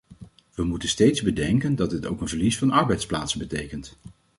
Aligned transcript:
We 0.55 0.63
moeten 0.63 0.89
steeds 0.89 1.21
bedenken 1.21 1.75
dat 1.75 1.89
dit 1.89 2.05
ook 2.05 2.21
een 2.21 2.27
verlies 2.27 2.57
van 2.57 2.71
arbeidsplaatsen 2.71 3.39
betekent. 3.39 3.97